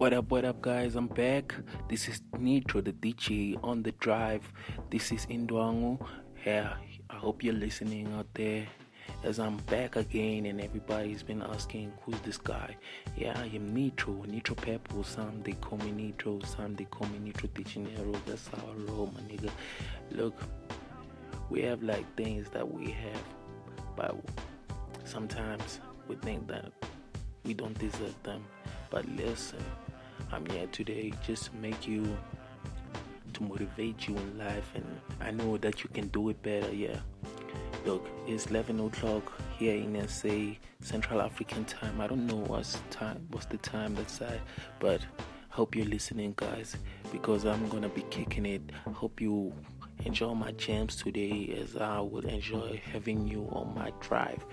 [0.00, 0.96] What up, what up, guys?
[0.96, 1.54] I'm back.
[1.90, 4.50] This is Nitro, the DJ on the drive.
[4.88, 6.02] This is Indwangu.
[6.46, 6.72] Yeah,
[7.10, 8.66] I hope you're listening out there
[9.24, 12.78] as I'm back again and everybody's been asking who's this guy.
[13.14, 15.04] Yeah, I am Nitro, Nitro Pepper.
[15.04, 18.16] Some they call me Nitro, some they call me Nitro Tichinero.
[18.24, 19.50] That's how I my nigga.
[20.12, 20.34] Look,
[21.50, 23.24] we have like things that we have,
[23.96, 24.16] but
[25.04, 26.72] sometimes we think that
[27.44, 28.42] we don't deserve them.
[28.90, 29.62] But listen,
[30.32, 32.16] I'm here today just to make you,
[33.32, 34.84] to motivate you in life, and
[35.20, 36.72] I know that you can do it better.
[36.72, 36.98] Yeah.
[37.86, 42.00] Look, it's 11 o'clock here in SA, Central African time.
[42.00, 44.40] I don't know what's time, what's the time that's at,
[44.78, 45.00] but
[45.48, 46.76] hope you're listening, guys,
[47.10, 48.62] because I'm gonna be kicking it.
[48.92, 49.52] Hope you
[50.04, 54.44] enjoy my jams today, as I will enjoy having you on my drive.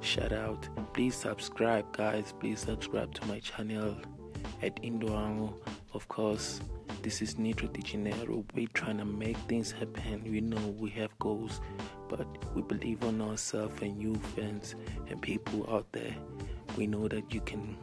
[0.00, 2.32] Shout out, please subscribe, guys.
[2.38, 3.96] Please subscribe to my channel
[4.62, 5.54] at Indoango.
[5.94, 6.60] Of course,
[7.02, 8.44] this is Nitro de Janeiro.
[8.54, 10.22] We're trying to make things happen.
[10.24, 11.60] We know we have goals,
[12.08, 14.74] but we believe on ourselves and you fans
[15.08, 16.14] and people out there.
[16.76, 17.76] We know that you can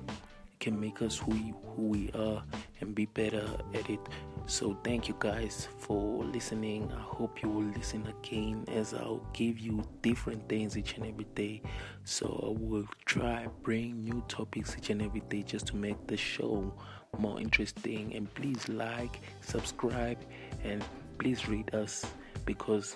[0.60, 1.34] can make us who
[1.76, 2.42] who we are
[2.80, 4.00] and be better at it.
[4.46, 6.92] So thank you guys for listening.
[6.96, 11.26] I hope you will listen again as I'll give you different things each and every
[11.34, 11.62] day.
[12.04, 16.18] So I will try bring new topics each and every day just to make the
[16.18, 16.74] show
[17.18, 18.14] more interesting.
[18.16, 20.20] And please like, subscribe,
[20.64, 20.84] and
[21.20, 22.06] please rate us
[22.46, 22.96] because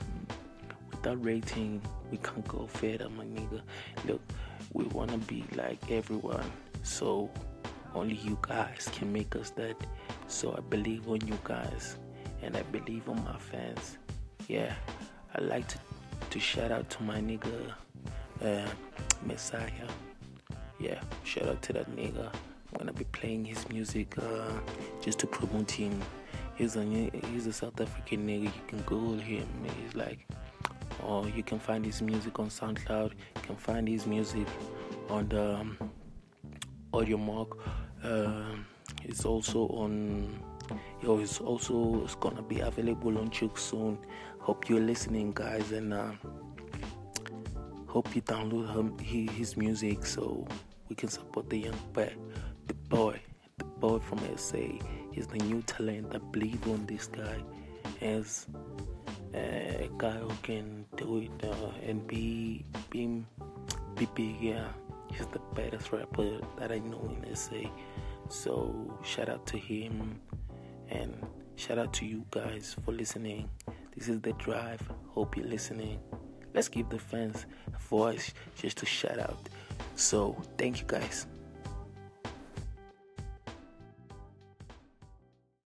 [0.92, 1.82] without rating
[2.12, 3.62] we can't go further, my nigga.
[4.06, 4.22] Look,
[4.74, 6.52] we wanna be like everyone.
[6.84, 7.30] So
[7.98, 9.76] only you guys can make us that.
[10.28, 11.98] So I believe on you guys
[12.42, 13.98] and I believe on my fans.
[14.48, 14.74] Yeah,
[15.36, 15.78] I like to
[16.30, 17.74] to shout out to my nigga
[18.44, 18.68] uh,
[19.26, 19.88] Messiah.
[20.80, 22.32] Yeah, shout out to that nigga.
[22.74, 24.52] I'm gonna be playing his music uh,
[25.02, 26.02] just to promote him.
[26.56, 26.84] He's a
[27.32, 28.44] he's a South African nigga.
[28.44, 29.48] You can Google him.
[29.84, 30.28] He's like,
[31.06, 33.12] or you can find his music on SoundCloud.
[33.12, 34.48] You can find his music
[35.10, 35.78] on the um,
[36.94, 37.58] Audiomack.
[38.04, 38.56] Uh,
[39.04, 40.44] it's also on.
[41.02, 43.98] Yo, it's also it's gonna be available on Juke soon.
[44.40, 46.12] Hope you're listening, guys, and uh,
[47.88, 50.48] hope you download him, his music so
[50.90, 52.14] we can support the young boy,
[52.68, 53.20] the boy,
[53.58, 54.58] the boy from SA.
[55.12, 56.14] He's the new talent.
[56.14, 57.38] I believe on this guy
[58.02, 58.48] as
[59.34, 63.24] a guy who can do it uh, and be be
[63.96, 64.42] be big.
[64.42, 64.68] Yeah,
[65.18, 67.56] he's the baddest rapper that I know in SA.
[68.30, 70.20] So shout out to him
[70.90, 73.50] and shout out to you guys for listening.
[73.96, 74.82] This is the drive.
[75.10, 76.00] Hope you're listening.
[76.54, 79.50] Let's give the fans a voice just to shout out.
[79.96, 81.26] So thank you guys.